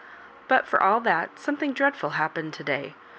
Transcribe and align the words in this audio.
"But 0.47 0.65
for 0.65 0.81
all 0.81 0.99
that 1.01 1.37
something 1.37 1.73
dreadful 1.73 2.09
happened 2.17 2.53
today. 2.55 2.95